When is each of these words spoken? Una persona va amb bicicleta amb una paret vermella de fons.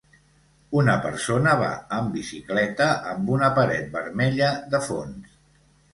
Una 0.79 0.93
persona 1.03 1.51
va 1.59 1.67
amb 1.99 2.09
bicicleta 2.17 2.87
amb 3.13 3.29
una 3.37 3.51
paret 3.59 3.93
vermella 4.01 4.51
de 4.73 4.85
fons. 4.87 5.41